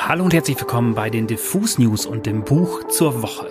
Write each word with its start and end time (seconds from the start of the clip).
Hallo 0.00 0.24
und 0.24 0.32
herzlich 0.32 0.58
willkommen 0.58 0.94
bei 0.94 1.10
den 1.10 1.26
Diffus 1.26 1.76
News 1.76 2.06
und 2.06 2.24
dem 2.24 2.44
Buch 2.44 2.84
zur 2.84 3.20
Woche. 3.20 3.48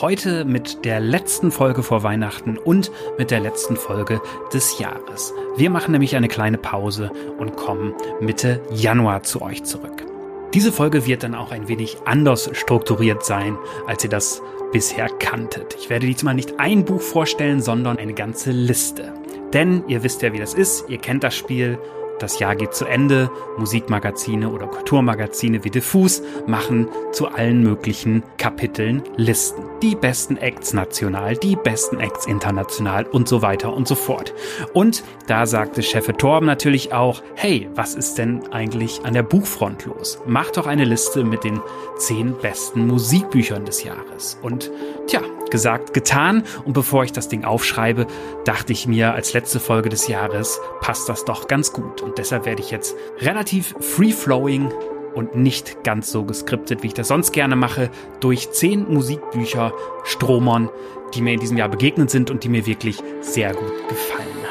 Heute 0.00 0.44
mit 0.44 0.84
der 0.84 0.98
letzten 0.98 1.52
Folge 1.52 1.84
vor 1.84 2.02
Weihnachten 2.02 2.58
und 2.58 2.90
mit 3.18 3.30
der 3.30 3.38
letzten 3.38 3.76
Folge 3.76 4.20
des 4.52 4.80
Jahres. 4.80 5.32
Wir 5.56 5.70
machen 5.70 5.92
nämlich 5.92 6.16
eine 6.16 6.26
kleine 6.26 6.58
Pause 6.58 7.12
und 7.38 7.56
kommen 7.56 7.94
Mitte 8.20 8.60
Januar 8.72 9.22
zu 9.22 9.40
euch 9.40 9.62
zurück. 9.62 10.04
Diese 10.52 10.72
Folge 10.72 11.06
wird 11.06 11.22
dann 11.22 11.36
auch 11.36 11.52
ein 11.52 11.68
wenig 11.68 11.96
anders 12.04 12.50
strukturiert 12.52 13.24
sein, 13.24 13.56
als 13.86 14.02
ihr 14.02 14.10
das 14.10 14.42
bisher 14.72 15.08
kanntet. 15.08 15.76
Ich 15.78 15.88
werde 15.88 16.06
diesmal 16.06 16.34
nicht 16.34 16.58
ein 16.58 16.84
Buch 16.84 17.00
vorstellen, 17.00 17.62
sondern 17.62 17.96
eine 17.96 18.12
ganze 18.12 18.50
Liste. 18.50 19.14
Denn 19.52 19.84
ihr 19.86 20.02
wisst 20.02 20.20
ja, 20.20 20.32
wie 20.32 20.40
das 20.40 20.52
ist, 20.52 20.84
ihr 20.88 20.98
kennt 20.98 21.22
das 21.22 21.36
Spiel, 21.36 21.78
das 22.18 22.38
Jahr 22.38 22.56
geht 22.56 22.74
zu 22.74 22.84
Ende. 22.84 23.30
Musikmagazine 23.58 24.50
oder 24.50 24.66
Kulturmagazine 24.66 25.64
wie 25.64 25.70
Diffus 25.70 26.22
machen 26.46 26.88
zu 27.12 27.28
allen 27.28 27.62
möglichen 27.62 28.22
Kapiteln 28.38 29.02
Listen. 29.16 29.64
Die 29.82 29.94
besten 29.94 30.36
Acts 30.36 30.72
national, 30.72 31.36
die 31.36 31.56
besten 31.56 31.98
Acts 31.98 32.26
international 32.26 33.04
und 33.04 33.28
so 33.28 33.42
weiter 33.42 33.72
und 33.74 33.86
so 33.86 33.94
fort. 33.94 34.32
Und 34.72 35.04
da 35.26 35.46
sagte 35.46 35.82
Chef 35.82 36.06
Torben 36.06 36.46
natürlich 36.46 36.92
auch, 36.92 37.22
hey, 37.34 37.68
was 37.74 37.94
ist 37.94 38.18
denn 38.18 38.52
eigentlich 38.52 39.04
an 39.04 39.14
der 39.14 39.22
Buchfront 39.22 39.86
los? 39.86 40.20
Mach 40.26 40.50
doch 40.50 40.66
eine 40.66 40.84
Liste 40.84 41.24
mit 41.24 41.44
den 41.44 41.60
zehn 41.98 42.34
besten 42.34 42.86
Musikbüchern 42.86 43.64
des 43.64 43.82
Jahres. 43.82 44.38
Und 44.42 44.70
tja, 45.06 45.20
gesagt, 45.50 45.94
getan. 45.94 46.44
Und 46.64 46.72
bevor 46.72 47.04
ich 47.04 47.12
das 47.12 47.28
Ding 47.28 47.44
aufschreibe, 47.44 48.06
dachte 48.44 48.72
ich 48.72 48.86
mir, 48.86 49.14
als 49.14 49.32
letzte 49.32 49.60
Folge 49.60 49.88
des 49.88 50.08
Jahres 50.08 50.60
passt 50.80 51.08
das 51.08 51.24
doch 51.24 51.48
ganz 51.48 51.72
gut. 51.72 52.02
Und 52.02 52.18
deshalb 52.18 52.46
werde 52.46 52.62
ich 52.62 52.70
jetzt 52.70 52.96
relativ 53.20 53.74
free-flowing 53.80 54.72
und 55.14 55.34
nicht 55.34 55.82
ganz 55.82 56.10
so 56.10 56.24
geskriptet, 56.24 56.82
wie 56.82 56.88
ich 56.88 56.94
das 56.94 57.08
sonst 57.08 57.32
gerne 57.32 57.56
mache, 57.56 57.90
durch 58.20 58.50
zehn 58.50 58.92
Musikbücher 58.92 59.72
stromern, 60.04 60.68
die 61.14 61.22
mir 61.22 61.32
in 61.32 61.40
diesem 61.40 61.56
Jahr 61.56 61.68
begegnet 61.68 62.10
sind 62.10 62.30
und 62.30 62.44
die 62.44 62.48
mir 62.48 62.66
wirklich 62.66 62.98
sehr 63.22 63.54
gut 63.54 63.88
gefallen 63.88 64.45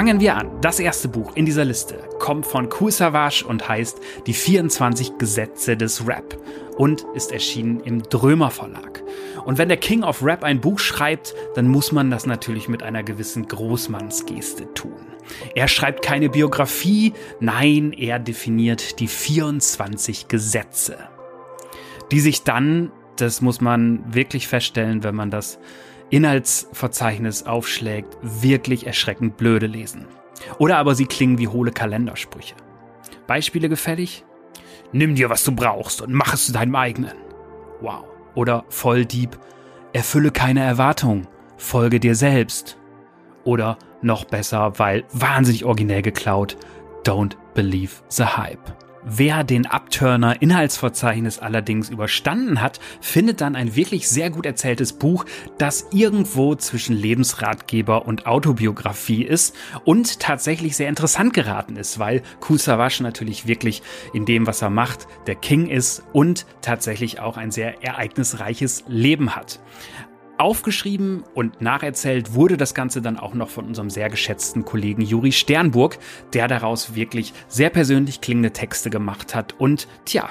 Fangen 0.00 0.18
wir 0.18 0.34
an. 0.34 0.62
Das 0.62 0.80
erste 0.80 1.08
Buch 1.08 1.36
in 1.36 1.44
dieser 1.44 1.66
Liste 1.66 1.96
kommt 2.18 2.46
von 2.46 2.70
Kool 2.70 2.90
Savage 2.90 3.44
und 3.46 3.68
heißt 3.68 4.00
Die 4.26 4.32
24 4.32 5.18
Gesetze 5.18 5.76
des 5.76 6.06
Rap 6.06 6.38
und 6.78 7.04
ist 7.12 7.32
erschienen 7.32 7.80
im 7.80 8.02
Drömer 8.04 8.50
Verlag. 8.50 9.02
Und 9.44 9.58
wenn 9.58 9.68
der 9.68 9.76
King 9.76 10.02
of 10.02 10.22
Rap 10.24 10.42
ein 10.42 10.62
Buch 10.62 10.78
schreibt, 10.78 11.34
dann 11.54 11.68
muss 11.68 11.92
man 11.92 12.10
das 12.10 12.24
natürlich 12.24 12.66
mit 12.66 12.82
einer 12.82 13.02
gewissen 13.02 13.46
Großmannsgeste 13.46 14.72
tun. 14.72 15.04
Er 15.54 15.68
schreibt 15.68 16.00
keine 16.00 16.30
Biografie, 16.30 17.12
nein, 17.38 17.92
er 17.92 18.18
definiert 18.18 19.00
die 19.00 19.06
24 19.06 20.28
Gesetze, 20.28 20.96
die 22.10 22.20
sich 22.20 22.42
dann, 22.42 22.90
das 23.16 23.42
muss 23.42 23.60
man 23.60 24.14
wirklich 24.14 24.48
feststellen, 24.48 25.04
wenn 25.04 25.14
man 25.14 25.30
das 25.30 25.58
Inhaltsverzeichnis 26.10 27.46
aufschlägt, 27.46 28.16
wirklich 28.22 28.86
erschreckend 28.86 29.36
blöde 29.36 29.66
lesen. 29.66 30.06
Oder 30.58 30.78
aber 30.78 30.94
sie 30.94 31.06
klingen 31.06 31.38
wie 31.38 31.48
hohle 31.48 31.70
Kalendersprüche. 31.70 32.54
Beispiele 33.26 33.68
gefällig? 33.68 34.24
Nimm 34.92 35.14
dir, 35.14 35.30
was 35.30 35.44
du 35.44 35.52
brauchst 35.52 36.02
und 36.02 36.12
mach 36.12 36.34
es 36.34 36.46
zu 36.46 36.52
deinem 36.52 36.74
eigenen. 36.74 37.14
Wow. 37.80 38.04
Oder 38.34 38.64
Volldieb, 38.68 39.38
erfülle 39.92 40.30
keine 40.30 40.60
Erwartungen, 40.60 41.28
folge 41.56 42.00
dir 42.00 42.14
selbst. 42.14 42.76
Oder 43.44 43.78
noch 44.02 44.24
besser, 44.24 44.78
weil 44.78 45.04
wahnsinnig 45.12 45.64
originell 45.64 46.02
geklaut, 46.02 46.56
don't 47.04 47.36
believe 47.54 48.02
the 48.08 48.24
hype. 48.24 48.89
Wer 49.02 49.44
den 49.44 49.66
Upturner 49.66 50.42
Inhaltsverzeichnis 50.42 51.38
allerdings 51.38 51.88
überstanden 51.88 52.60
hat, 52.60 52.80
findet 53.00 53.40
dann 53.40 53.56
ein 53.56 53.74
wirklich 53.74 54.08
sehr 54.08 54.28
gut 54.28 54.44
erzähltes 54.44 54.92
Buch, 54.92 55.24
das 55.56 55.86
irgendwo 55.90 56.54
zwischen 56.54 56.94
Lebensratgeber 56.94 58.04
und 58.04 58.26
Autobiografie 58.26 59.24
ist 59.24 59.56
und 59.84 60.20
tatsächlich 60.20 60.76
sehr 60.76 60.90
interessant 60.90 61.32
geraten 61.32 61.76
ist, 61.76 61.98
weil 61.98 62.20
Kusawasch 62.40 63.00
natürlich 63.00 63.46
wirklich 63.46 63.82
in 64.12 64.26
dem, 64.26 64.46
was 64.46 64.60
er 64.60 64.70
macht, 64.70 65.06
der 65.26 65.34
King 65.34 65.68
ist 65.68 66.02
und 66.12 66.44
tatsächlich 66.60 67.20
auch 67.20 67.38
ein 67.38 67.50
sehr 67.50 67.82
ereignisreiches 67.82 68.84
Leben 68.86 69.34
hat. 69.34 69.60
Aufgeschrieben 70.40 71.22
und 71.34 71.60
nacherzählt 71.60 72.32
wurde 72.32 72.56
das 72.56 72.72
Ganze 72.72 73.02
dann 73.02 73.18
auch 73.18 73.34
noch 73.34 73.50
von 73.50 73.66
unserem 73.66 73.90
sehr 73.90 74.08
geschätzten 74.08 74.64
Kollegen 74.64 75.02
Juri 75.02 75.32
Sternburg, 75.32 75.98
der 76.32 76.48
daraus 76.48 76.94
wirklich 76.94 77.34
sehr 77.46 77.68
persönlich 77.68 78.22
klingende 78.22 78.50
Texte 78.50 78.88
gemacht 78.88 79.34
hat 79.34 79.54
und, 79.60 79.86
tja, 80.06 80.30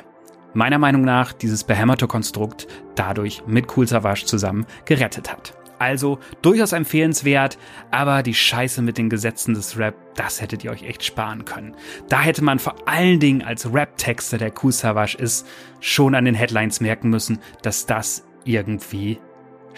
meiner 0.56 0.80
Meinung 0.80 1.04
nach 1.04 1.32
dieses 1.32 1.64
behämmerte 1.64 2.08
Konstrukt 2.08 2.68
dadurch 2.96 3.44
mit 3.46 3.78
Cool 3.78 3.88
Savage 3.88 4.26
zusammen 4.26 4.66
gerettet 4.86 5.32
hat. 5.32 5.54
Also 5.78 6.18
durchaus 6.42 6.74
empfehlenswert, 6.74 7.60
aber 7.92 8.24
die 8.24 8.34
Scheiße 8.34 8.82
mit 8.82 8.98
den 8.98 9.10
Gesetzen 9.12 9.54
des 9.54 9.78
Rap, 9.78 9.96
das 10.16 10.42
hättet 10.42 10.64
ihr 10.64 10.72
euch 10.72 10.84
echt 10.84 11.04
sparen 11.06 11.46
können. 11.46 11.76
Da 12.10 12.20
hätte 12.20 12.44
man 12.44 12.58
vor 12.58 12.76
allen 12.88 13.20
Dingen 13.20 13.44
als 13.44 13.72
Rap-Texter, 13.72 14.40
der 14.40 14.54
Cool 14.62 14.72
Savage 14.72 15.20
ist, 15.20 15.46
schon 15.82 16.16
an 16.16 16.26
den 16.26 16.34
Headlines 16.34 16.82
merken 16.82 17.12
müssen, 17.12 17.38
dass 17.62 17.86
das 17.86 18.26
irgendwie 18.44 19.20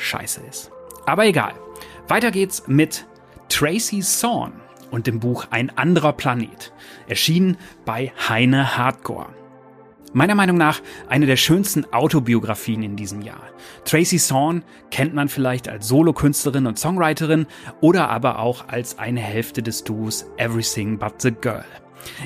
scheiße 0.02 0.42
ist. 0.50 0.72
Aber 1.06 1.26
egal. 1.26 1.54
Weiter 2.08 2.32
geht's 2.32 2.68
mit 2.68 3.06
Tracy 3.50 4.02
Thorn 4.02 4.54
und 4.92 5.08
dem 5.08 5.20
Buch 5.20 5.48
Ein 5.50 5.76
anderer 5.78 6.14
Planet, 6.14 6.74
erschienen 7.08 7.58
bei 7.86 8.12
Heine 8.28 8.78
Hardcore. 8.78 9.30
Meiner 10.14 10.36
Meinung 10.36 10.58
nach 10.58 10.82
eine 11.08 11.26
der 11.26 11.38
schönsten 11.38 11.86
Autobiografien 11.94 12.84
in 12.84 12.98
diesem 12.98 13.22
Jahr. 13.22 13.44
Tracy 13.86 14.18
Thorn 14.18 14.64
kennt 14.90 15.14
man 15.14 15.30
vielleicht 15.30 15.70
als 15.70 15.88
Solokünstlerin 15.88 16.68
und 16.68 16.78
Songwriterin 16.78 17.48
oder 17.80 18.10
aber 18.10 18.40
auch 18.40 18.68
als 18.68 19.00
eine 19.00 19.22
Hälfte 19.22 19.64
des 19.64 19.86
Duos 19.86 20.26
Everything 20.36 21.00
But 21.00 21.22
the 21.22 21.32
Girl. 21.32 21.64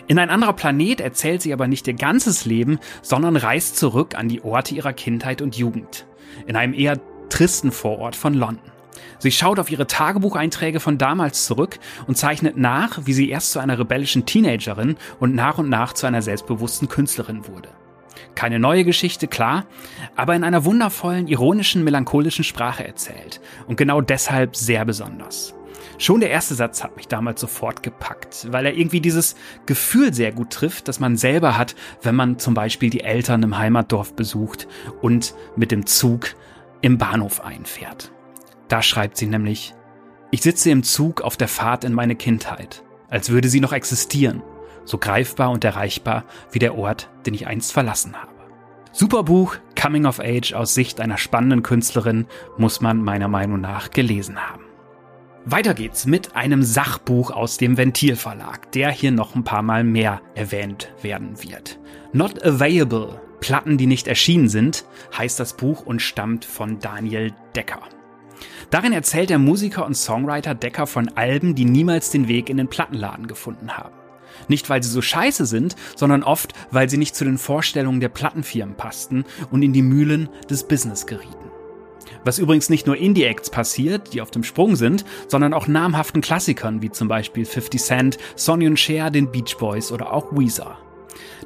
In 0.07 0.17
ein 0.17 0.31
anderer 0.31 0.53
Planet 0.53 0.99
erzählt 0.99 1.43
sie 1.43 1.53
aber 1.53 1.67
nicht 1.67 1.87
ihr 1.87 1.93
ganzes 1.93 2.45
Leben, 2.45 2.79
sondern 3.03 3.35
reist 3.35 3.77
zurück 3.77 4.15
an 4.15 4.29
die 4.29 4.43
Orte 4.43 4.73
ihrer 4.73 4.93
Kindheit 4.93 5.43
und 5.43 5.55
Jugend. 5.55 6.07
In 6.47 6.55
einem 6.55 6.73
eher 6.73 6.99
tristen 7.29 7.71
Vorort 7.71 8.15
von 8.15 8.33
London. 8.33 8.71
Sie 9.19 9.31
schaut 9.31 9.59
auf 9.59 9.71
ihre 9.71 9.87
Tagebucheinträge 9.87 10.79
von 10.79 10.97
damals 10.97 11.45
zurück 11.45 11.79
und 12.07 12.17
zeichnet 12.17 12.57
nach, 12.57 12.99
wie 13.05 13.13
sie 13.13 13.29
erst 13.29 13.51
zu 13.51 13.59
einer 13.59 13.79
rebellischen 13.79 14.25
Teenagerin 14.25 14.97
und 15.19 15.35
nach 15.35 15.57
und 15.57 15.69
nach 15.69 15.93
zu 15.93 16.05
einer 16.05 16.21
selbstbewussten 16.21 16.89
Künstlerin 16.89 17.47
wurde. 17.47 17.69
Keine 18.35 18.59
neue 18.59 18.83
Geschichte, 18.83 19.27
klar, 19.27 19.65
aber 20.15 20.35
in 20.35 20.43
einer 20.43 20.65
wundervollen, 20.65 21.27
ironischen, 21.27 21.83
melancholischen 21.83 22.43
Sprache 22.43 22.85
erzählt 22.85 23.39
und 23.67 23.77
genau 23.77 24.01
deshalb 24.01 24.55
sehr 24.55 24.83
besonders. 24.85 25.53
Schon 25.97 26.19
der 26.19 26.29
erste 26.29 26.55
Satz 26.55 26.83
hat 26.83 26.97
mich 26.97 27.07
damals 27.07 27.39
sofort 27.39 27.81
gepackt, 27.81 28.47
weil 28.51 28.65
er 28.65 28.75
irgendwie 28.75 28.99
dieses 28.99 29.35
Gefühl 29.65 30.13
sehr 30.13 30.33
gut 30.33 30.49
trifft, 30.49 30.89
das 30.89 30.99
man 30.99 31.15
selber 31.15 31.57
hat, 31.57 31.75
wenn 32.01 32.15
man 32.15 32.37
zum 32.37 32.53
Beispiel 32.53 32.89
die 32.89 33.01
Eltern 33.01 33.43
im 33.43 33.57
Heimatdorf 33.57 34.13
besucht 34.13 34.67
und 35.01 35.33
mit 35.55 35.71
dem 35.71 35.85
Zug 35.85 36.35
im 36.85 36.99
Bahnhof 36.99 37.43
einfährt. 37.43 38.11
Da 38.67 38.83
schreibt 38.83 39.17
sie 39.17 39.25
nämlich, 39.25 39.73
ich 40.29 40.43
sitze 40.43 40.69
im 40.69 40.83
Zug 40.83 41.21
auf 41.21 41.35
der 41.35 41.47
Fahrt 41.47 41.83
in 41.83 41.93
meine 41.93 42.15
Kindheit, 42.15 42.83
als 43.09 43.31
würde 43.31 43.49
sie 43.49 43.59
noch 43.59 43.73
existieren, 43.73 44.43
so 44.85 44.99
greifbar 44.99 45.49
und 45.49 45.63
erreichbar 45.63 46.25
wie 46.51 46.59
der 46.59 46.77
Ort, 46.77 47.09
den 47.25 47.33
ich 47.33 47.47
einst 47.47 47.73
verlassen 47.73 48.15
habe. 48.15 48.31
Super 48.91 49.23
Buch, 49.23 49.55
Coming 49.81 50.05
of 50.05 50.19
Age 50.19 50.53
aus 50.53 50.75
Sicht 50.75 51.01
einer 51.01 51.17
spannenden 51.17 51.63
Künstlerin, 51.63 52.27
muss 52.57 52.81
man 52.81 53.01
meiner 53.01 53.29
Meinung 53.29 53.61
nach 53.61 53.89
gelesen 53.89 54.37
haben. 54.39 54.63
Weiter 55.43 55.73
geht's 55.73 56.05
mit 56.05 56.35
einem 56.35 56.61
Sachbuch 56.61 57.31
aus 57.31 57.57
dem 57.57 57.77
Ventilverlag, 57.77 58.71
der 58.73 58.91
hier 58.91 59.11
noch 59.11 59.33
ein 59.33 59.43
paar 59.43 59.63
Mal 59.63 59.83
mehr 59.83 60.21
erwähnt 60.35 60.93
werden 61.01 61.41
wird. 61.43 61.79
Not 62.13 62.45
Available 62.45 63.19
Platten, 63.45 63.77
die 63.77 63.85
nicht 63.85 64.07
erschienen 64.07 64.49
sind, 64.49 64.85
heißt 65.15 65.39
das 65.39 65.55
Buch 65.55 65.85
und 65.85 66.01
stammt 66.01 66.45
von 66.45 66.79
Daniel 66.79 67.31
Decker. 67.55 67.83
Darin 68.71 68.91
erzählt 68.91 69.29
der 69.29 69.37
Musiker 69.37 69.85
und 69.85 69.93
Songwriter 69.93 70.55
Decker 70.55 70.87
von 70.87 71.09
Alben, 71.09 71.53
die 71.53 71.65
niemals 71.65 72.09
den 72.09 72.27
Weg 72.27 72.49
in 72.49 72.57
den 72.57 72.69
Plattenladen 72.69 73.27
gefunden 73.27 73.77
haben. 73.77 73.93
Nicht 74.47 74.67
weil 74.71 74.81
sie 74.81 74.89
so 74.89 74.99
scheiße 74.99 75.45
sind, 75.45 75.75
sondern 75.95 76.23
oft, 76.23 76.53
weil 76.71 76.89
sie 76.89 76.97
nicht 76.97 77.15
zu 77.15 77.23
den 77.23 77.37
Vorstellungen 77.37 77.99
der 77.99 78.09
Plattenfirmen 78.09 78.77
passten 78.77 79.25
und 79.51 79.61
in 79.61 79.73
die 79.73 79.83
Mühlen 79.83 80.27
des 80.49 80.67
Business 80.67 81.05
gerieten. 81.05 81.51
Was 82.23 82.39
übrigens 82.39 82.71
nicht 82.71 82.87
nur 82.87 82.97
Indie-Acts 82.97 83.51
passiert, 83.51 84.11
die 84.15 84.21
auf 84.21 84.31
dem 84.31 84.43
Sprung 84.43 84.75
sind, 84.75 85.05
sondern 85.27 85.53
auch 85.53 85.67
namhaften 85.67 86.21
Klassikern 86.21 86.81
wie 86.81 86.89
zum 86.89 87.07
Beispiel 87.07 87.45
50 87.45 87.79
Cent, 87.79 88.17
Sonny 88.35 88.65
und 88.65 88.79
Cher, 88.79 89.11
den 89.11 89.31
Beach 89.31 89.57
Boys 89.59 89.91
oder 89.91 90.11
auch 90.11 90.31
Weezer. 90.35 90.79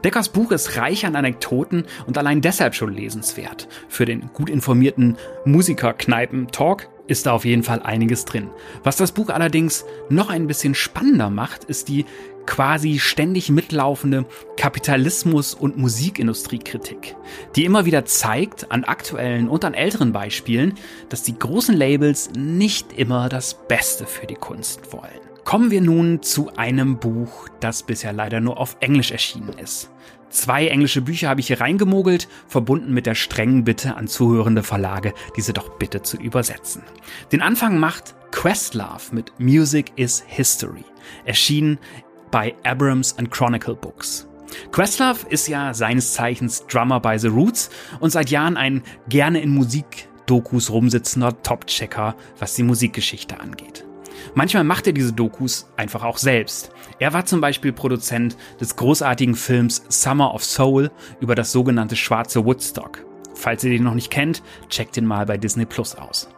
Deckers 0.04 0.30
Buch 0.30 0.52
ist 0.52 0.78
reich 0.78 1.06
an 1.06 1.16
Anekdoten 1.16 1.86
und 2.06 2.18
allein 2.18 2.42
deshalb 2.42 2.76
schon 2.76 2.94
lesenswert. 2.94 3.68
Für 3.88 4.06
den 4.06 4.30
gut 4.34 4.50
informierten 4.50 5.18
Musikerkneipen-Talk 5.46 6.90
ist 7.08 7.26
da 7.26 7.34
auf 7.34 7.44
jeden 7.44 7.64
Fall 7.64 7.82
einiges 7.82 8.26
drin. 8.26 8.50
Was 8.84 8.96
das 8.96 9.12
Buch 9.12 9.30
allerdings 9.30 9.84
noch 10.10 10.30
ein 10.30 10.48
bisschen 10.48 10.76
spannender 10.76 11.30
macht, 11.30 11.64
ist 11.64 11.88
die 11.90 12.06
quasi 12.46 13.00
ständig 13.00 13.50
mitlaufende 13.50 14.26
Kapitalismus- 14.58 15.54
und 15.54 15.78
Musikindustriekritik, 15.78 17.16
die 17.56 17.66
immer 17.66 17.86
wieder 17.86 18.06
zeigt, 18.06 18.72
an 18.72 18.84
aktuellen 18.84 19.50
und 19.50 19.66
an 19.66 19.74
älteren 19.74 20.12
Beispielen, 20.14 20.76
dass 21.10 21.24
die 21.24 21.38
großen 21.38 21.76
Labels 21.76 22.32
nicht 22.36 22.94
immer 22.94 23.30
das 23.30 23.56
Beste 23.68 24.06
für 24.06 24.26
die 24.26 24.36
Kunst 24.36 24.94
wollen. 24.94 25.29
Kommen 25.50 25.72
wir 25.72 25.82
nun 25.82 26.22
zu 26.22 26.56
einem 26.58 27.00
Buch, 27.00 27.50
das 27.60 27.82
bisher 27.82 28.14
leider 28.14 28.40
nur 28.40 28.60
auf 28.60 28.78
Englisch 28.82 29.10
erschienen 29.10 29.58
ist. 29.58 29.90
Zwei 30.30 30.68
englische 30.68 31.02
Bücher 31.02 31.28
habe 31.28 31.40
ich 31.40 31.48
hier 31.48 31.60
reingemogelt, 31.60 32.28
verbunden 32.48 32.94
mit 32.94 33.08
der 33.08 33.16
strengen 33.16 33.64
Bitte 33.64 33.96
an 33.96 34.08
zuhörende 34.08 34.62
Verlage, 34.62 35.12
diese 35.36 35.52
doch 35.52 35.70
bitte 35.80 36.04
zu 36.04 36.18
übersetzen. 36.18 36.84
Den 37.32 37.42
Anfang 37.42 37.80
macht 37.80 38.14
Questlove 38.30 39.12
mit 39.12 39.34
Music 39.40 39.92
is 39.96 40.24
History, 40.28 40.86
erschienen 41.26 41.80
bei 42.30 42.54
Abrams 42.64 43.18
and 43.18 43.32
Chronicle 43.32 43.74
Books. 43.74 44.28
Questlove 44.72 45.26
ist 45.32 45.48
ja 45.48 45.74
seines 45.74 46.14
Zeichens 46.14 46.68
Drummer 46.68 47.00
bei 47.00 47.18
The 47.18 47.30
Roots 47.30 47.72
und 48.00 48.12
seit 48.12 48.30
Jahren 48.30 48.56
ein 48.56 48.84
gerne 49.08 49.42
in 49.42 49.50
Musikdokus 49.50 50.70
rumsitzender 50.70 51.42
Top-Checker, 51.42 52.16
was 52.38 52.54
die 52.54 52.62
Musikgeschichte 52.62 53.40
angeht. 53.40 53.89
Manchmal 54.36 54.64
macht 54.64 54.88
er 54.88 54.94
diese 54.94 55.14
Dokus 55.14 55.70
einfach 55.78 56.04
auch 56.04 56.18
selbst. 56.18 56.72
Er 57.00 57.14
war 57.14 57.26
zum 57.26 57.42
Beispiel 57.42 57.74
Produzent 57.74 58.38
des 58.60 58.76
großartigen 58.76 59.36
Films 59.36 59.84
Summer 59.90 60.34
of 60.34 60.44
Soul 60.44 60.92
über 61.20 61.36
das 61.36 61.52
sogenannte 61.52 61.96
schwarze 61.96 62.46
Woodstock. 62.46 63.06
Falls 63.34 63.64
ihr 63.64 63.72
den 63.72 63.84
noch 63.84 63.94
nicht 63.94 64.12
kennt, 64.12 64.44
checkt 64.70 64.98
ihn 64.98 65.06
mal 65.06 65.26
bei 65.26 65.38
Disney 65.38 65.66
Plus 65.66 65.96
aus. 65.96 66.30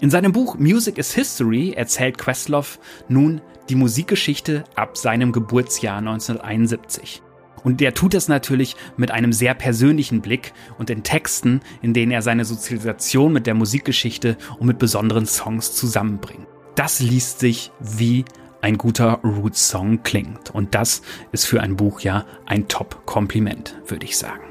In 0.00 0.10
seinem 0.10 0.32
Buch 0.32 0.56
Music 0.58 0.98
is 0.98 1.14
History 1.14 1.72
erzählt 1.72 2.18
Questlove 2.18 2.78
nun 3.08 3.40
die 3.68 3.74
Musikgeschichte 3.74 4.64
ab 4.74 4.96
seinem 4.96 5.32
Geburtsjahr 5.32 5.98
1971. 5.98 7.22
Und 7.62 7.80
der 7.80 7.94
tut 7.94 8.12
das 8.12 8.28
natürlich 8.28 8.76
mit 8.96 9.10
einem 9.10 9.32
sehr 9.32 9.54
persönlichen 9.54 10.20
Blick 10.20 10.52
und 10.78 10.90
in 10.90 11.02
Texten, 11.02 11.60
in 11.80 11.94
denen 11.94 12.12
er 12.12 12.20
seine 12.20 12.44
Sozialisation 12.44 13.32
mit 13.32 13.46
der 13.46 13.54
Musikgeschichte 13.54 14.36
und 14.58 14.66
mit 14.66 14.78
besonderen 14.78 15.26
Songs 15.26 15.74
zusammenbringt 15.74 16.46
das 16.74 17.00
liest 17.00 17.40
sich 17.40 17.70
wie 17.80 18.24
ein 18.60 18.78
guter 18.78 19.20
Roots-Song 19.22 20.02
klingt. 20.02 20.50
Und 20.50 20.74
das 20.74 21.02
ist 21.32 21.44
für 21.44 21.60
ein 21.60 21.76
Buch 21.76 22.00
ja 22.00 22.24
ein 22.46 22.66
Top-Kompliment, 22.66 23.76
würde 23.86 24.06
ich 24.06 24.16
sagen. 24.16 24.42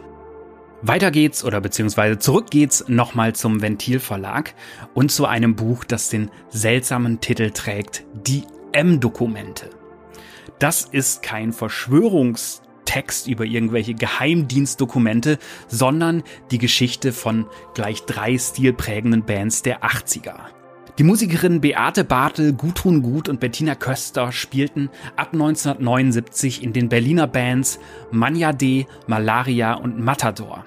Weiter 0.83 1.11
geht's 1.11 1.43
oder 1.43 1.61
beziehungsweise 1.61 2.19
zurück 2.19 2.51
geht's 2.51 2.85
nochmal 2.87 3.33
zum 3.33 3.61
Ventilverlag 3.61 4.53
und 4.93 5.11
zu 5.11 5.25
einem 5.25 5.55
Buch, 5.55 5.83
das 5.85 6.09
den 6.09 6.29
seltsamen 6.49 7.21
Titel 7.21 7.51
trägt, 7.51 8.03
Die 8.27 8.43
M-Dokumente. 8.73 9.69
Das 10.59 10.83
ist 10.83 11.23
kein 11.23 11.53
Verschwörungstext 11.53 13.27
über 13.27 13.45
irgendwelche 13.45 13.95
Geheimdienstdokumente, 13.95 15.39
sondern 15.67 16.21
die 16.51 16.57
Geschichte 16.57 17.13
von 17.13 17.47
gleich 17.73 18.03
drei 18.03 18.37
stilprägenden 18.37 19.23
Bands 19.23 19.61
der 19.61 19.83
80er. 19.83 20.35
Die 21.00 21.04
Musikerinnen 21.04 21.60
Beate 21.60 22.04
Bartel, 22.04 22.54
Gudrun 22.54 23.01
Gut 23.01 23.28
und 23.28 23.40
Bettina 23.40 23.74
Köster 23.74 24.31
spielten 24.31 24.92
ab 25.16 25.30
1979 25.34 26.62
in 26.62 26.72
den 26.72 26.88
Berliner 26.88 27.25
Bands 27.25 27.80
Manja 28.12 28.54
D, 28.54 28.86
Malaria 29.07 29.74
und 29.74 30.00
Matador 30.00 30.66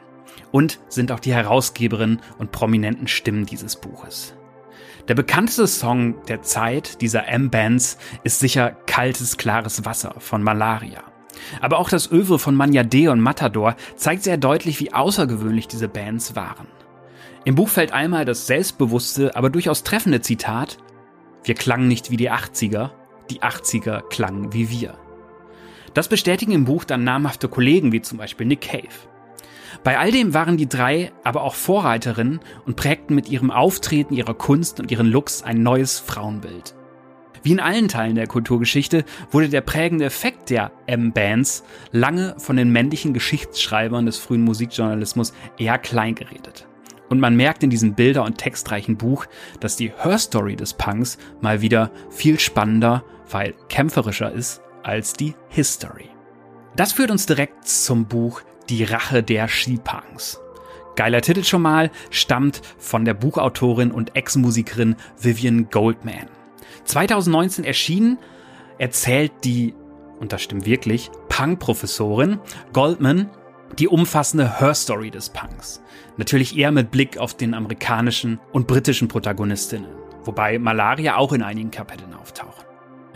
und 0.51 0.81
sind 0.89 1.13
auch 1.13 1.21
die 1.21 1.33
Herausgeberin 1.33 2.19
und 2.39 2.51
prominenten 2.51 3.07
Stimmen 3.07 3.47
dieses 3.47 3.77
Buches. 3.77 4.35
Der 5.07 5.15
bekannteste 5.15 5.69
Song 5.69 6.17
der 6.27 6.43
Zeit 6.43 7.01
dieser 7.03 7.29
M-Bands 7.29 7.97
ist 8.25 8.41
sicher 8.41 8.73
Kaltes, 8.87 9.37
klares 9.37 9.85
Wasser 9.85 10.17
von 10.19 10.43
Malaria. 10.43 11.05
Aber 11.61 11.79
auch 11.79 11.89
das 11.89 12.11
Övre 12.11 12.41
von 12.41 12.57
Manja 12.57 12.83
D 12.83 13.07
und 13.07 13.21
Matador 13.21 13.77
zeigt 13.95 14.25
sehr 14.25 14.39
deutlich, 14.39 14.81
wie 14.81 14.93
außergewöhnlich 14.93 15.69
diese 15.69 15.87
Bands 15.87 16.35
waren. 16.35 16.67
Im 17.47 17.55
Buch 17.55 17.69
fällt 17.69 17.93
einmal 17.93 18.25
das 18.25 18.49
selbstbewusste, 18.49 19.37
aber 19.37 19.51
durchaus 19.51 19.85
treffende 19.85 20.21
Zitat, 20.21 20.79
wir 21.45 21.55
klangen 21.55 21.87
nicht 21.87 22.11
wie 22.11 22.17
die 22.17 22.33
80er, 22.33 22.91
die 23.31 23.41
80er 23.41 24.01
klangen 24.09 24.53
wie 24.53 24.69
wir. 24.69 24.99
Das 25.95 26.09
bestätigen 26.09 26.51
im 26.51 26.65
Buch 26.65 26.83
dann 26.83 27.05
namhafte 27.05 27.47
Kollegen 27.47 27.93
wie 27.93 28.03
zum 28.03 28.19
Beispiel 28.19 28.49
Nick 28.49 28.63
Cave. 28.63 28.89
Bei 29.85 29.97
all 29.97 30.11
dem 30.11 30.35
waren 30.35 30.57
die 30.57 30.69
drei 30.69 31.13
aber 31.23 31.43
auch 31.43 31.55
Vorreiterinnen 31.55 32.41
und 32.67 32.75
prägten 32.75 33.15
mit 33.15 33.29
ihrem 33.29 33.53
Auftreten, 33.53 34.15
ihrer 34.15 34.35
Kunst 34.35 34.81
und 34.81 34.91
ihren 34.91 35.07
Looks 35.07 35.45
ein 35.45 35.63
neues 35.63 36.01
Frauenbild. 36.01 36.75
Wie 37.45 37.53
in 37.53 37.61
allen 37.61 37.87
Teilen 37.87 38.17
der 38.17 38.27
Kulturgeschichte 38.27 39.05
wurde 39.31 39.51
der 39.51 39.61
prägende 39.61 40.07
Effekt 40.07 40.51
der 40.51 40.73
M-Bands 40.89 41.63
lange 41.93 42.35
von 42.39 42.57
den 42.57 42.73
männlichen 42.73 43.15
Geschichtsschreibern 43.15 44.05
des 44.05 44.19
frühen 44.19 44.43
Musikjournalismus 44.43 45.33
eher 45.59 45.79
klein 45.79 46.17
geredet. 46.17 46.67
Und 47.09 47.21
man 47.21 47.37
merkt 47.37 47.63
in 47.63 47.71
diesem 47.71 47.95
bilder- 47.95 48.25
und 48.25 48.39
textreichen 48.39 48.97
Buch, 48.97 49.27
dass 49.61 49.77
die 49.77 49.93
Hörstory 49.93 50.57
des 50.57 50.75
Punks 50.75 51.19
mal 51.41 51.61
wieder 51.61 51.91
viel 52.11 52.39
spannender, 52.41 53.05
weil 53.31 53.55
kämpferischer 53.69 54.33
ist 54.33 54.61
als 54.83 55.13
die 55.13 55.35
History. 55.49 56.11
Das 56.75 56.93
führt 56.93 57.11
uns 57.11 57.27
direkt 57.27 57.67
zum 57.67 58.07
Buch 58.07 58.43
Die 58.69 58.85
Rache 58.85 59.23
der 59.23 59.49
Skipunks. 59.49 60.41
Geiler 60.97 61.21
Titel 61.21 61.45
schon 61.45 61.63
mal, 61.63 61.91
stammt 62.11 62.63
von 62.79 63.05
der 63.05 63.15
Buchautorin 63.15 63.91
und 63.91 64.17
Ex-Musikerin 64.17 64.97
Vivian 65.21 65.69
Goldman. 65.71 66.29
2019 66.85 67.65
erschienen, 67.65 68.19
erzählt 68.79 69.33
die, 69.45 69.75
und 70.21 70.33
das 70.33 70.43
stimmt 70.43 70.65
wirklich, 70.65 71.11
Punk-Professorin 71.29 72.39
Goldman 72.73 73.31
die 73.79 73.89
umfassende 73.89 74.61
Hörstory 74.61 75.11
des 75.11 75.31
Punks. 75.31 75.83
Natürlich 76.17 76.57
eher 76.57 76.73
mit 76.73 76.91
Blick 76.91 77.19
auf 77.19 77.35
den 77.35 77.55
amerikanischen 77.55 78.41
und 78.53 78.67
britischen 78.67 79.09
Protagonistinnen, 79.09 79.91
wobei 80.25 80.59
Malaria 80.59 81.17
auch 81.17 81.33
in 81.33 81.43
einigen 81.43 81.71
Kapiteln 81.71 82.15
auftaucht. 82.15 82.67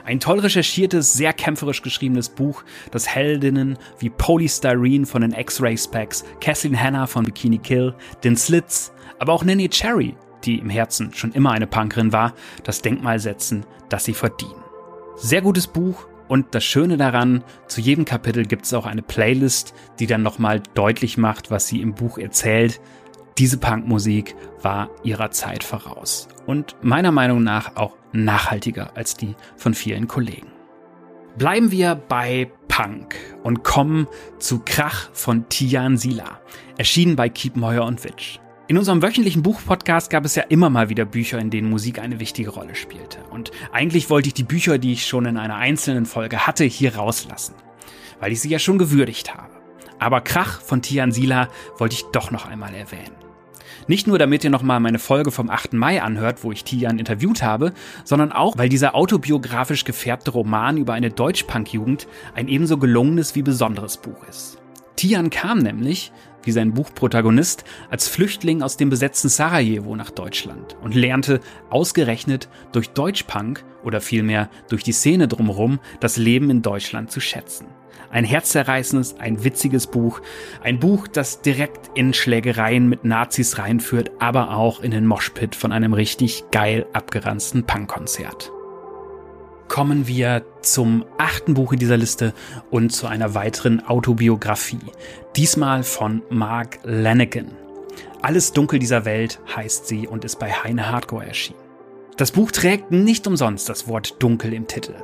Ein 0.05 0.21
toll 0.21 0.41
recherchiertes, 0.41 1.13
sehr 1.13 1.33
kämpferisch 1.33 1.83
geschriebenes 1.83 2.31
Buch, 2.31 2.65
das 2.91 3.09
Heldinnen 3.09 3.79
wie 3.99 4.11
Polystyrene 4.11 5.07
von 5.07 5.23
den 5.23 5.33
X-Ray 5.33 5.77
Specs, 5.77 6.25
Kathleen 6.41 6.81
Hanna 6.81 7.07
von 7.07 7.25
Bikini 7.25 7.59
Kill, 7.59 7.95
den 8.25 8.37
Slits, 8.37 8.93
aber 9.19 9.33
auch 9.33 9.45
Nanny 9.45 9.69
Cherry, 9.69 10.17
die 10.45 10.59
im 10.59 10.71
Herzen 10.71 11.13
schon 11.13 11.33
immer 11.33 11.53
eine 11.53 11.67
Punkerin 11.67 12.13
war, 12.13 12.35
das 12.65 12.83
Denkmal 12.83 13.19
setzen, 13.19 13.65
das 13.89 14.05
sie 14.05 14.15
verdienen. 14.15 14.65
Sehr 15.17 15.43
gutes 15.43 15.67
Buch, 15.67 16.07
und 16.31 16.55
das 16.55 16.63
Schöne 16.63 16.97
daran, 16.97 17.43
zu 17.67 17.81
jedem 17.81 18.05
Kapitel 18.05 18.47
gibt 18.47 18.65
es 18.65 18.73
auch 18.73 18.87
eine 18.87 19.03
Playlist, 19.03 19.75
die 19.99 20.07
dann 20.07 20.23
nochmal 20.23 20.63
deutlich 20.75 21.19
macht, 21.19 21.51
was 21.51 21.67
sie 21.67 21.81
im 21.81 21.93
Buch 21.93 22.19
erzählt. 22.19 22.81
Diese 23.37 23.59
Punkmusik 23.59 24.37
war 24.63 24.91
ihrer 25.03 25.33
Zeit 25.33 25.65
voraus 25.65 26.29
und 26.47 26.77
meiner 26.83 27.11
Meinung 27.11 27.43
nach 27.43 27.75
auch 27.75 27.97
nachhaltiger 28.13 28.97
als 28.97 29.17
die 29.17 29.35
von 29.57 29.75
vielen 29.75 30.07
Kollegen. 30.07 30.47
Bleiben 31.37 31.73
wir 31.73 31.97
bei 31.97 32.49
Punk 32.69 33.17
und 33.43 33.65
kommen 33.65 34.07
zu 34.39 34.61
Krach 34.65 35.11
von 35.13 35.49
Tian 35.49 35.97
Sila, 35.97 36.39
erschienen 36.79 37.17
bei 37.17 37.33
Moyer 37.57 37.85
und 37.85 38.05
Witch. 38.05 38.39
In 38.71 38.79
unserem 38.79 39.03
wöchentlichen 39.03 39.43
Buchpodcast 39.43 40.11
gab 40.11 40.25
es 40.25 40.37
ja 40.37 40.45
immer 40.45 40.71
mal 40.71 40.89
wieder 40.89 41.05
Bücher, 41.05 41.41
in 41.41 41.51
denen 41.51 41.69
Musik 41.69 41.99
eine 41.99 42.21
wichtige 42.21 42.51
Rolle 42.51 42.77
spielte. 42.77 43.19
Und 43.31 43.51
eigentlich 43.73 44.11
wollte 44.11 44.29
ich 44.29 44.35
die 44.35 44.45
Bücher, 44.45 44.79
die 44.79 44.93
ich 44.93 45.09
schon 45.09 45.27
in 45.27 45.39
einer 45.39 45.57
einzelnen 45.57 46.07
Folge 46.07 46.47
hatte, 46.47 46.63
hier 46.63 46.95
rauslassen, 46.95 47.57
weil 48.21 48.31
ich 48.31 48.41
sie 48.41 48.49
ja 48.49 48.61
schon 48.61 48.79
gewürdigt 48.79 49.35
habe. 49.35 49.51
Aber 49.99 50.21
Krach 50.21 50.61
von 50.61 50.83
Tian 50.83 51.11
Sila 51.11 51.49
wollte 51.79 51.97
ich 51.97 52.05
doch 52.13 52.31
noch 52.31 52.47
einmal 52.47 52.73
erwähnen. 52.73 53.17
Nicht 53.89 54.07
nur, 54.07 54.21
damit 54.21 54.45
ihr 54.45 54.51
nochmal 54.51 54.79
meine 54.79 55.01
Folge 55.01 55.33
vom 55.33 55.51
8. 55.51 55.73
Mai 55.73 56.01
anhört, 56.01 56.45
wo 56.45 56.53
ich 56.53 56.63
Tian 56.63 57.01
interviewt 57.01 57.43
habe, 57.43 57.73
sondern 58.05 58.31
auch, 58.31 58.57
weil 58.57 58.69
dieser 58.69 58.95
autobiografisch 58.95 59.83
gefärbte 59.83 60.31
Roman 60.31 60.77
über 60.77 60.93
eine 60.93 61.11
Deutschpunk-Jugend 61.11 62.07
ein 62.37 62.47
ebenso 62.47 62.79
gelungenes 62.79 63.35
wie 63.35 63.43
besonderes 63.43 63.97
Buch 63.97 64.23
ist. 64.29 64.59
Tian 64.95 65.31
kam 65.31 65.59
nämlich, 65.59 66.13
wie 66.43 66.53
sein 66.53 66.75
Buchprotagonist, 66.75 67.65
als 67.91 68.09
Flüchtling 68.09 68.63
aus 68.63 68.77
dem 68.77 68.91
besetzten 68.91 69.29
Sarajevo 69.29 69.97
nach 69.97 70.11
Deutschland 70.11 70.77
und 70.83 70.95
lernte 70.95 71.41
ausgerechnet 71.71 72.49
durch 72.73 72.91
Deutschpunk 72.91 73.65
oder 73.83 74.01
vielmehr 74.01 74.51
durch 74.69 74.83
die 74.83 74.93
Szene 74.93 75.29
drumherum 75.29 75.81
das 76.01 76.17
Leben 76.17 76.51
in 76.51 76.63
Deutschland 76.63 77.11
zu 77.11 77.21
schätzen. 77.21 77.67
Ein 78.11 78.25
herzzerreißendes, 78.25 79.21
ein 79.21 79.45
witziges 79.45 79.87
Buch, 79.87 80.21
ein 80.63 80.81
Buch, 80.81 81.07
das 81.07 81.43
direkt 81.43 81.91
in 81.95 82.13
Schlägereien 82.13 82.89
mit 82.89 83.05
Nazis 83.05 83.59
reinführt, 83.59 84.11
aber 84.19 84.57
auch 84.57 84.81
in 84.81 84.91
den 84.91 85.07
Moshpit 85.07 85.55
von 85.55 85.71
einem 85.71 85.93
richtig 85.93 86.45
geil 86.51 86.87
abgeranzten 86.93 87.65
Punkkonzert. 87.65 88.51
Kommen 89.71 90.09
wir 90.09 90.45
zum 90.63 91.05
achten 91.17 91.55
Buch 91.55 91.73
in 91.73 91.79
dieser 91.79 91.97
Liste 91.97 92.35
und 92.71 92.91
zu 92.91 93.07
einer 93.07 93.35
weiteren 93.35 93.81
Autobiografie. 93.87 94.81
Diesmal 95.37 95.85
von 95.85 96.23
Mark 96.29 96.81
Lanigan. 96.83 97.53
Alles 98.21 98.53
Dunkel 98.53 98.81
dieser 98.81 99.05
Welt 99.05 99.39
heißt 99.55 99.87
sie 99.87 100.09
und 100.09 100.25
ist 100.25 100.41
bei 100.41 100.51
Heine 100.51 100.91
Hardcore 100.91 101.25
erschienen. 101.25 101.61
Das 102.17 102.33
Buch 102.33 102.51
trägt 102.51 102.91
nicht 102.91 103.29
umsonst 103.29 103.69
das 103.69 103.87
Wort 103.87 104.21
Dunkel 104.21 104.53
im 104.55 104.67
Titel. 104.67 104.97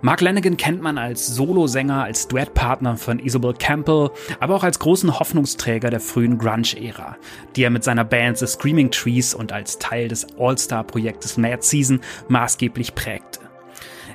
Mark 0.00 0.22
Lanigan 0.22 0.56
kennt 0.56 0.80
man 0.80 0.96
als 0.96 1.26
Solosänger, 1.26 2.04
als 2.04 2.28
Duettpartner 2.28 2.96
von 2.96 3.18
Isabel 3.18 3.52
Campbell, 3.52 4.10
aber 4.40 4.54
auch 4.54 4.64
als 4.64 4.78
großen 4.78 5.18
Hoffnungsträger 5.18 5.90
der 5.90 6.00
frühen 6.00 6.38
Grunge-Ära, 6.38 7.18
die 7.56 7.62
er 7.62 7.70
mit 7.70 7.84
seiner 7.84 8.04
Band 8.04 8.38
The 8.38 8.46
Screaming 8.46 8.90
Trees 8.90 9.34
und 9.34 9.52
als 9.52 9.78
Teil 9.78 10.08
des 10.08 10.26
All-Star-Projektes 10.38 11.36
Mad 11.36 11.58
Season 11.60 12.00
maßgeblich 12.28 12.94
prägte. 12.94 13.47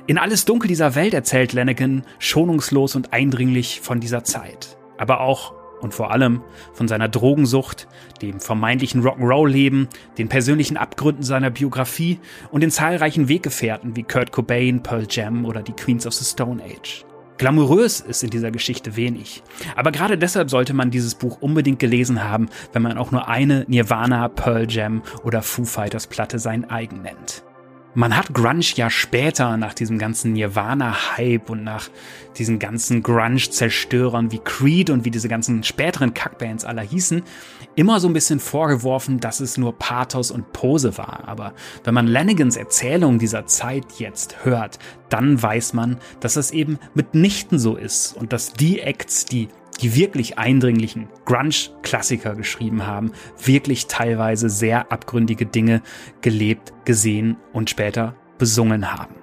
In 0.06 0.18
Alles 0.18 0.44
Dunkel 0.44 0.68
dieser 0.68 0.94
Welt 0.96 1.14
erzählt 1.14 1.54
Lanigan 1.54 2.02
schonungslos 2.18 2.94
und 2.94 3.14
eindringlich 3.14 3.80
von 3.80 4.00
dieser 4.00 4.22
Zeit, 4.22 4.76
aber 4.98 5.20
auch 5.20 5.54
und 5.80 5.94
vor 5.94 6.10
allem 6.10 6.42
von 6.74 6.88
seiner 6.88 7.08
Drogensucht, 7.08 7.88
dem 8.20 8.38
vermeintlichen 8.38 9.02
Rock'n'Roll-Leben, 9.02 9.88
den 10.18 10.28
persönlichen 10.28 10.76
Abgründen 10.76 11.22
seiner 11.22 11.48
Biografie 11.48 12.18
und 12.50 12.62
den 12.62 12.70
zahlreichen 12.70 13.28
Weggefährten 13.28 13.96
wie 13.96 14.02
Kurt 14.02 14.30
Cobain, 14.30 14.82
Pearl 14.82 15.06
Jam 15.08 15.46
oder 15.46 15.62
die 15.62 15.72
Queens 15.72 16.06
of 16.06 16.12
the 16.12 16.24
Stone 16.24 16.62
Age. 16.62 17.06
Glamourös 17.38 18.00
ist 18.00 18.22
in 18.22 18.30
dieser 18.30 18.50
Geschichte 18.50 18.96
wenig. 18.96 19.42
Aber 19.74 19.90
gerade 19.90 20.18
deshalb 20.18 20.50
sollte 20.50 20.74
man 20.74 20.90
dieses 20.90 21.14
Buch 21.14 21.38
unbedingt 21.40 21.78
gelesen 21.78 22.22
haben, 22.22 22.50
wenn 22.74 22.82
man 22.82 22.98
auch 22.98 23.10
nur 23.10 23.26
eine 23.28 23.64
Nirvana, 23.68 24.28
Pearl 24.28 24.70
Jam 24.70 25.02
oder 25.24 25.40
Foo 25.40 25.64
Fighters 25.64 26.06
Platte 26.06 26.38
sein 26.38 26.68
eigen 26.68 27.00
nennt. 27.00 27.42
Man 27.96 28.16
hat 28.16 28.34
Grunge 28.34 28.64
ja 28.74 28.90
später 28.90 29.56
nach 29.56 29.72
diesem 29.72 29.98
ganzen 29.98 30.32
Nirvana-Hype 30.32 31.48
und 31.48 31.62
nach 31.62 31.88
diesen 32.36 32.58
ganzen 32.58 33.04
Grunge-Zerstörern 33.04 34.32
wie 34.32 34.40
Creed 34.40 34.90
und 34.90 35.04
wie 35.04 35.12
diese 35.12 35.28
ganzen 35.28 35.62
späteren 35.62 36.12
Kackbands 36.12 36.64
aller 36.64 36.82
hießen, 36.82 37.22
immer 37.76 38.00
so 38.00 38.08
ein 38.08 38.12
bisschen 38.12 38.40
vorgeworfen, 38.40 39.20
dass 39.20 39.38
es 39.38 39.58
nur 39.58 39.78
Pathos 39.78 40.32
und 40.32 40.52
Pose 40.52 40.98
war. 40.98 41.28
Aber 41.28 41.54
wenn 41.84 41.94
man 41.94 42.08
Lanigans 42.08 42.56
Erzählung 42.56 43.20
dieser 43.20 43.46
Zeit 43.46 43.84
jetzt 43.98 44.44
hört, 44.44 44.80
dann 45.08 45.40
weiß 45.40 45.72
man, 45.74 45.98
dass 46.18 46.34
es 46.34 46.50
eben 46.50 46.80
mitnichten 46.94 47.60
so 47.60 47.76
ist 47.76 48.16
und 48.16 48.32
dass 48.32 48.54
die 48.54 48.80
Acts, 48.80 49.24
die 49.24 49.48
die 49.80 49.94
wirklich 49.94 50.38
eindringlichen 50.38 51.08
Grunge-Klassiker 51.24 52.34
geschrieben 52.34 52.86
haben, 52.86 53.12
wirklich 53.42 53.86
teilweise 53.86 54.48
sehr 54.48 54.92
abgründige 54.92 55.46
Dinge 55.46 55.82
gelebt, 56.20 56.72
gesehen 56.84 57.36
und 57.52 57.70
später 57.70 58.14
besungen 58.38 58.92
haben. 58.92 59.14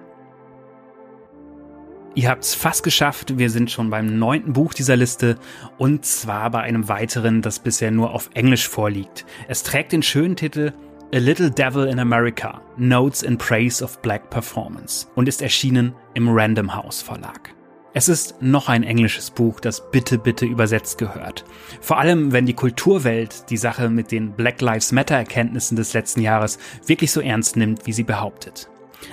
Ihr 2.14 2.30
habt's 2.30 2.54
fast 2.54 2.84
geschafft, 2.84 3.38
wir 3.38 3.50
sind 3.50 3.72
schon 3.72 3.90
beim 3.90 4.20
neunten 4.20 4.52
Buch 4.52 4.74
dieser 4.74 4.98
Liste 4.98 5.38
und 5.78 6.06
zwar 6.06 6.52
bei 6.52 6.60
einem 6.60 6.90
weiteren, 6.90 7.42
das 7.42 7.60
bisher 7.60 7.90
nur 7.90 8.14
auf 8.14 8.30
Englisch 8.34 8.68
vorliegt. 8.68 9.26
Es 9.48 9.64
trägt 9.64 9.94
den 9.94 10.04
schönen 10.04 10.36
Titel 10.36 10.74
A 11.14 11.18
Little 11.18 11.52
Devil 11.52 11.88
in 11.88 12.00
America, 12.00 12.62
Notes 12.76 13.24
in 13.24 13.38
Praise 13.38 13.82
of 13.82 14.02
Black 14.02 14.30
Performance 14.30 15.08
und 15.16 15.30
ist 15.30 15.42
erschienen 15.42 15.94
im 16.14 16.28
Random 16.30 16.74
House 16.74 17.02
Verlag. 17.02 17.54
Es 17.94 18.08
ist 18.08 18.42
noch 18.42 18.70
ein 18.70 18.84
englisches 18.84 19.32
Buch, 19.32 19.60
das 19.60 19.92
bitte, 19.92 20.18
bitte 20.18 20.46
übersetzt 20.46 20.98
gehört. 20.98 21.44
Vor 21.82 22.00
allem, 22.00 22.32
wenn 22.32 22.46
die 22.46 22.54
Kulturwelt 22.54 23.50
die 23.50 23.58
Sache 23.58 23.90
mit 23.90 24.12
den 24.12 24.32
Black 24.32 24.62
Lives 24.62 24.94
Matter 24.94 25.16
Erkenntnissen 25.16 25.76
des 25.76 25.94
letzten 25.94 26.22
Jahres 26.22 26.58
wirklich 26.86 27.12
so 27.12 27.20
ernst 27.20 27.58
nimmt, 27.58 27.86
wie 27.88 27.92
sie 27.92 28.04
behauptet. 28.04 28.70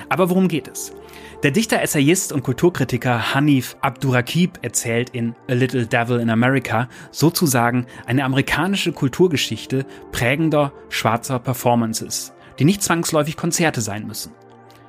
Aber 0.08 0.30
worum 0.30 0.46
geht 0.46 0.68
es? 0.68 0.92
Der 1.42 1.50
Dichter, 1.50 1.82
Essayist 1.82 2.32
und 2.32 2.44
Kulturkritiker 2.44 3.34
Hanif 3.34 3.76
Abdurakib 3.80 4.60
erzählt 4.62 5.10
in 5.10 5.34
A 5.48 5.54
Little 5.54 5.86
Devil 5.86 6.20
in 6.20 6.30
America 6.30 6.88
sozusagen 7.10 7.86
eine 8.06 8.24
amerikanische 8.24 8.92
Kulturgeschichte 8.92 9.86
prägender 10.12 10.72
schwarzer 10.88 11.40
Performances, 11.40 12.32
die 12.60 12.64
nicht 12.64 12.82
zwangsläufig 12.82 13.36
Konzerte 13.36 13.80
sein 13.80 14.06
müssen. 14.06 14.32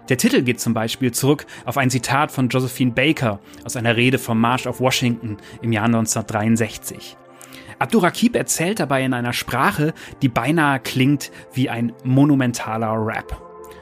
Der 0.09 0.17
Titel 0.17 0.41
geht 0.41 0.59
zum 0.59 0.73
Beispiel 0.73 1.11
zurück 1.11 1.45
auf 1.65 1.77
ein 1.77 1.91
Zitat 1.91 2.31
von 2.31 2.49
Josephine 2.49 2.91
Baker 2.91 3.39
aus 3.63 3.75
einer 3.75 3.95
Rede 3.95 4.17
vom 4.17 4.41
March 4.41 4.67
of 4.67 4.79
Washington 4.79 5.37
im 5.61 5.71
Jahr 5.71 5.85
1963. 5.85 7.15
Abdurakib 7.77 8.35
erzählt 8.35 8.79
dabei 8.79 9.03
in 9.03 9.13
einer 9.13 9.33
Sprache, 9.33 9.93
die 10.23 10.27
beinahe 10.27 10.79
klingt 10.79 11.31
wie 11.53 11.69
ein 11.69 11.93
monumentaler 12.03 12.93
Rap. 12.93 13.39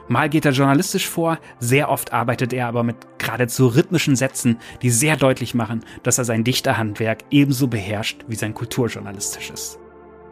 Mal 0.10 0.30
geht 0.30 0.46
er 0.46 0.52
journalistisch 0.52 1.08
vor, 1.08 1.40
sehr 1.60 1.90
oft 1.90 2.14
arbeitet 2.14 2.54
er 2.54 2.68
aber 2.68 2.84
mit 2.84 2.96
geradezu 3.18 3.68
rhythmischen 3.68 4.16
Sätzen, 4.16 4.60
die 4.82 4.90
sehr 4.90 5.16
deutlich 5.16 5.54
machen, 5.54 5.84
dass 6.04 6.18
er 6.18 6.26
sein 6.26 6.44
Dichterhandwerk 6.44 7.24
ebenso 7.32 7.68
beherrscht 7.68 8.26
wie 8.28 8.36
sein 8.36 8.54
kulturjournalistisches. 8.54 9.80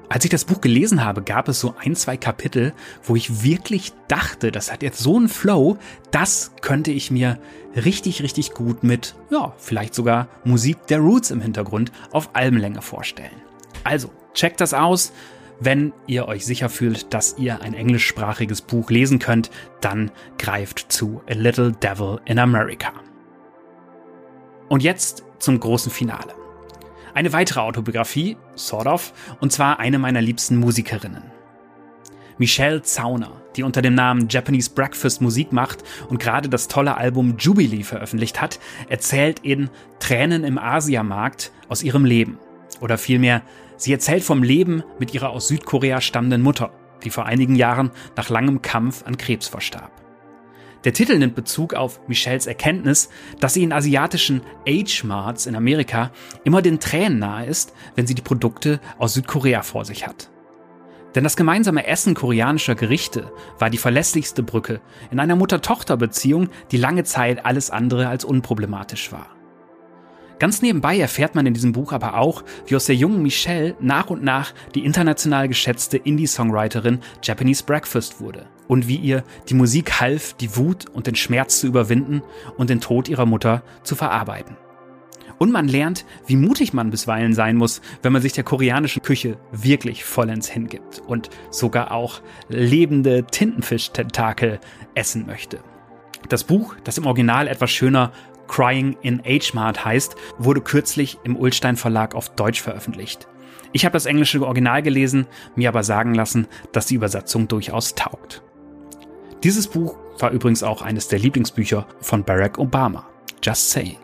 Als 0.10 0.24
ich 0.24 0.30
das 0.30 0.46
Buch 0.46 0.62
gelesen 0.62 1.04
habe, 1.04 1.24
gab 1.24 1.48
es 1.48 1.60
so 1.60 1.74
ein, 1.80 1.96
zwei 1.96 2.18
Kapitel, 2.18 2.74
wo 3.04 3.16
ich 3.16 3.44
wirklich 3.44 3.92
dachte, 4.08 4.52
das 4.52 4.72
hat 4.72 4.84
jetzt 4.84 5.00
so 5.00 5.18
einen 5.18 5.30
Flow, 5.30 5.78
das 6.12 6.52
könnte 6.62 6.92
ich 6.92 7.10
mir 7.10 7.40
richtig, 7.76 8.22
richtig 8.22 8.52
gut 8.52 8.84
mit, 8.84 9.16
ja, 9.32 9.54
vielleicht 9.58 9.96
sogar 9.96 10.28
Musik 10.44 10.88
der 10.88 11.00
Roots 11.00 11.32
im 11.32 11.42
Hintergrund 11.42 11.92
auf 12.12 12.30
Albenlänge 12.34 12.82
vorstellen. 12.82 13.42
Also, 13.84 14.12
checkt 14.34 14.62
das 14.62 14.74
aus. 14.74 15.12
Wenn 15.60 15.94
ihr 16.06 16.28
euch 16.28 16.46
sicher 16.46 16.70
fühlt, 16.70 17.14
dass 17.14 17.38
ihr 17.38 17.62
ein 17.62 17.74
englischsprachiges 17.74 18.62
Buch 18.62 18.90
lesen 18.90 19.20
könnt, 19.20 19.50
dann 19.80 20.12
greift 20.38 20.92
zu 20.92 21.22
A 21.30 21.34
Little 21.34 21.72
Devil 21.72 22.20
in 22.26 22.40
America. 22.40 22.92
Und 24.68 24.84
jetzt 24.84 25.24
zum 25.40 25.60
großen 25.60 25.92
Finale. 25.92 26.34
Eine 27.16 27.32
weitere 27.32 27.62
Autobiografie, 27.62 28.36
sort 28.56 28.88
of, 28.88 29.14
und 29.40 29.54
zwar 29.54 29.80
eine 29.80 30.00
meiner 30.00 30.22
liebsten 30.22 30.58
Musikerinnen. 30.58 31.24
Michelle 32.38 32.82
Zauner, 32.82 33.42
die 33.56 33.64
unter 33.64 33.82
dem 33.82 33.96
Namen 33.96 34.28
Japanese 34.28 34.70
Breakfast 34.70 35.22
Musik 35.22 35.54
macht 35.54 35.82
und 36.10 36.20
gerade 36.20 36.50
das 36.50 36.68
tolle 36.68 36.98
Album 36.98 37.38
Jubilee 37.38 37.84
veröffentlicht 37.84 38.42
hat, 38.42 38.60
erzählt 38.90 39.40
in 39.40 39.70
Tränen 40.00 40.44
im 40.44 40.58
Asiamarkt 40.58 41.54
aus 41.70 41.84
ihrem 41.84 42.04
Leben. 42.04 42.38
Oder 42.82 42.98
vielmehr, 42.98 43.44
sie 43.78 43.94
erzählt 43.94 44.26
vom 44.26 44.44
Leben 44.44 44.84
mit 45.00 45.14
ihrer 45.14 45.30
aus 45.30 45.48
Südkorea 45.48 46.02
stammenden 46.02 46.42
Mutter, 46.42 46.72
die 47.06 47.12
vor 47.12 47.26
einigen 47.26 47.56
Jahren 47.56 47.92
nach 48.18 48.30
langem 48.30 48.62
Kampf 48.62 49.04
an 49.06 49.16
Krebs 49.16 49.48
verstarb. 49.48 50.05
Der 50.86 50.94
Titel 50.94 51.18
nimmt 51.18 51.34
Bezug 51.34 51.74
auf 51.74 52.00
Michelles 52.08 52.46
Erkenntnis, 52.46 53.10
dass 53.40 53.56
sie 53.56 53.64
in 53.64 53.74
asiatischen 53.74 54.42
Age-Marts 54.68 55.48
in 55.48 55.56
Amerika 55.56 56.12
immer 56.44 56.62
den 56.62 56.80
Tränen 56.80 57.18
nahe 57.18 57.48
ist, 57.48 57.74
wenn 57.96 58.06
sie 58.06 58.14
die 58.14 58.22
Produkte 58.22 58.80
aus 59.00 59.16
Südkorea 59.16 59.64
vor 59.64 59.84
sich 59.84 60.06
hat. 60.06 60.30
Denn 61.16 61.24
das 61.24 61.38
gemeinsame 61.38 61.88
Essen 61.88 62.14
koreanischer 62.14 62.76
Gerichte 62.76 63.32
war 63.58 63.72
die 63.72 63.80
verlässlichste 63.80 64.44
Brücke 64.44 64.80
in 65.10 65.20
einer 65.20 65.36
Mutter-Tochter-Beziehung, 65.36 66.50
die 66.72 66.78
lange 66.78 67.04
Zeit 67.04 67.46
alles 67.46 67.72
andere 67.72 68.08
als 68.08 68.24
unproblematisch 68.24 69.12
war. 69.12 69.35
Ganz 70.38 70.62
nebenbei 70.62 71.00
erfährt 71.00 71.36
man 71.36 71.46
in 71.46 71.54
diesem 71.54 71.72
Buch 71.72 71.94
aber 71.94 72.18
auch, 72.18 72.44
wie 72.68 72.76
aus 72.76 72.86
der 72.86 72.96
jungen 72.96 73.22
Michelle 73.22 73.76
nach 73.80 74.10
und 74.10 74.24
nach 74.24 74.54
die 74.74 74.84
international 74.84 75.48
geschätzte 75.48 75.98
Indie-Songwriterin 75.98 77.00
Japanese 77.24 77.64
Breakfast 77.64 78.20
wurde 78.20 78.46
und 78.68 78.88
wie 78.88 78.98
ihr 78.98 79.24
die 79.48 79.54
Musik 79.54 80.02
half, 80.02 80.34
die 80.34 80.58
Wut 80.58 80.90
und 80.90 81.08
den 81.08 81.16
Schmerz 81.16 81.60
zu 81.60 81.68
überwinden 81.68 82.22
und 82.58 82.70
den 82.70 82.82
Tod 82.82 83.08
ihrer 83.08 83.26
Mutter 83.26 83.64
zu 83.84 83.96
verarbeiten. 83.96 84.58
Und 85.38 85.52
man 85.52 85.68
lernt, 85.68 86.06
wie 86.28 86.38
mutig 86.38 86.74
man 86.74 86.92
bisweilen 86.92 87.34
sein 87.34 87.58
muss, 87.58 87.82
wenn 88.02 88.14
man 88.14 88.22
sich 88.22 88.34
der 88.34 88.46
koreanischen 88.46 89.02
Küche 89.02 89.38
wirklich 89.52 90.06
vollends 90.06 90.50
hingibt 90.50 91.02
und 91.06 91.30
sogar 91.50 91.92
auch 91.92 92.22
lebende 92.48 93.26
Tintenfisch-Tentakel 93.26 94.60
essen 94.96 95.26
möchte. 95.26 95.60
Das 96.30 96.44
Buch, 96.44 96.76
das 96.84 96.98
im 96.98 97.06
Original 97.06 97.48
etwas 97.48 97.72
schöner 97.72 98.12
Crying 98.48 98.98
in 99.02 99.22
H-Mart 99.24 99.86
heißt, 99.86 100.16
wurde 100.38 100.62
kürzlich 100.62 101.18
im 101.24 101.36
Ulstein 101.36 101.78
Verlag 101.78 102.16
auf 102.16 102.30
Deutsch 102.30 102.62
veröffentlicht. 102.62 103.28
Ich 103.72 103.86
habe 103.86 103.94
das 103.94 104.06
englische 104.06 104.42
Original 104.46 104.82
gelesen, 104.82 105.28
mir 105.56 105.70
aber 105.70 105.84
sagen 105.84 106.14
lassen, 106.14 106.48
dass 106.72 106.86
die 106.86 106.96
Übersetzung 106.96 107.48
durchaus 107.48 107.96
taugt. 107.96 108.42
Dieses 109.44 109.68
Buch 109.68 109.98
war 110.20 110.32
übrigens 110.32 110.64
auch 110.64 110.82
eines 110.82 111.08
der 111.08 111.20
Lieblingsbücher 111.20 111.86
von 112.00 112.24
Barack 112.24 112.58
Obama. 112.58 113.08
Just 113.44 113.72
saying. 113.72 113.98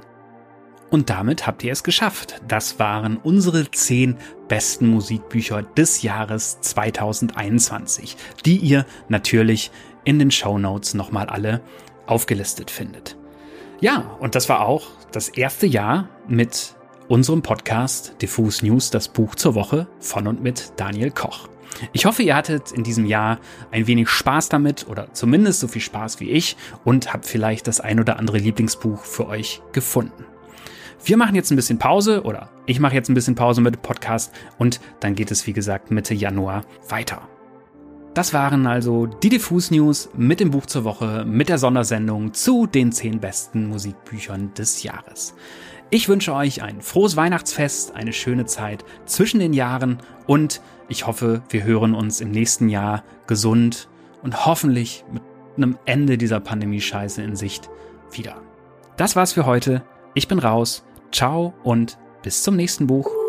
Und 0.90 1.10
damit 1.10 1.48
habt 1.48 1.64
ihr 1.64 1.72
es 1.72 1.84
geschafft. 1.84 2.42
Das 2.50 2.78
waren 2.78 3.16
unsere 3.16 3.72
zehn 3.72 4.18
besten 4.50 4.88
Musikbücher 4.88 5.64
des 5.64 6.02
Jahres 6.02 6.60
2021, 6.60 8.18
die 8.46 8.58
ihr 8.58 8.86
natürlich 9.08 9.72
in 10.04 10.20
den 10.20 10.32
Show 10.32 10.58
Notes 10.60 10.94
nochmal 10.94 11.28
alle 11.28 11.62
aufgelistet 12.12 12.70
findet. 12.70 13.18
Ja, 13.80 14.18
und 14.20 14.36
das 14.36 14.50
war 14.50 14.68
auch 14.68 14.88
das 15.12 15.30
erste 15.30 15.66
Jahr 15.66 16.10
mit 16.28 16.76
unserem 17.08 17.42
Podcast 17.42 18.16
Diffus 18.22 18.62
News, 18.62 18.92
das 18.92 19.08
Buch 19.08 19.36
zur 19.36 19.56
Woche 19.56 19.88
von 20.00 20.28
und 20.28 20.44
mit 20.44 20.74
Daniel 20.76 21.10
Koch. 21.10 21.48
Ich 21.94 22.06
hoffe, 22.06 22.22
ihr 22.22 22.36
hattet 22.36 22.74
in 22.74 22.84
diesem 22.84 23.06
Jahr 23.06 23.40
ein 23.72 23.88
wenig 23.88 24.10
Spaß 24.10 24.50
damit 24.50 24.88
oder 24.88 25.14
zumindest 25.14 25.62
so 25.62 25.68
viel 25.68 25.82
Spaß 25.82 26.20
wie 26.20 26.30
ich 26.30 26.58
und 26.84 27.14
habt 27.14 27.26
vielleicht 27.26 27.68
das 27.68 27.80
ein 27.80 28.00
oder 28.00 28.20
andere 28.20 28.38
Lieblingsbuch 28.38 29.04
für 29.04 29.28
euch 29.28 29.62
gefunden. 29.72 30.26
Wir 31.04 31.18
machen 31.18 31.36
jetzt 31.36 31.50
ein 31.50 31.56
bisschen 31.56 31.80
Pause 31.80 32.24
oder 32.24 32.50
ich 32.66 32.80
mache 32.80 32.94
jetzt 32.94 33.10
ein 33.10 33.16
bisschen 33.16 33.36
Pause 33.36 33.62
mit 33.62 33.76
dem 33.76 33.82
Podcast 33.82 34.32
und 34.60 34.80
dann 35.00 35.16
geht 35.16 35.32
es 35.32 35.48
wie 35.48 35.54
gesagt 35.54 35.90
Mitte 35.90 36.14
Januar 36.14 36.66
weiter. 36.88 37.28
Das 38.14 38.34
waren 38.34 38.68
also 38.68 39.06
die 39.06 39.30
Diffus 39.30 39.72
News 39.72 40.10
mit 40.14 40.42
dem 40.42 40.52
Buch 40.52 40.66
zur 40.66 40.84
Woche, 40.84 41.24
mit 41.26 41.48
der 41.48 41.58
Sondersendung 41.58 42.34
zu 42.34 42.68
den 42.68 42.92
zehn 42.92 43.22
besten 43.22 43.70
Musikbüchern 43.70 44.54
des 44.54 44.84
Jahres. 44.84 45.34
Ich 45.92 46.10
wünsche 46.10 46.34
euch 46.34 46.62
ein 46.62 46.82
frohes 46.82 47.16
Weihnachtsfest, 47.16 47.96
eine 47.96 48.12
schöne 48.12 48.46
Zeit 48.46 48.84
zwischen 49.06 49.40
den 49.40 49.54
Jahren 49.54 50.00
und 50.28 50.62
ich 50.90 51.08
hoffe, 51.08 51.42
wir 51.50 51.64
hören 51.64 51.96
uns 51.96 52.20
im 52.20 52.32
nächsten 52.32 52.68
Jahr 52.68 53.04
gesund 53.28 53.88
und 54.24 54.46
hoffentlich 54.46 55.06
mit 55.12 55.24
einem 55.56 55.78
Ende 55.86 56.18
dieser 56.18 56.42
Pandemie-Scheiße 56.42 57.22
in 57.22 57.38
Sicht 57.38 57.70
wieder. 58.12 58.42
Das 58.98 59.16
war's 59.16 59.32
für 59.32 59.46
heute. 59.46 59.84
Ich 60.16 60.28
bin 60.28 60.40
raus. 60.40 60.84
Ciao 61.14 61.54
und 61.64 61.98
bis 62.24 62.44
zum 62.44 62.58
nächsten 62.58 62.88
Buch. 62.88 63.21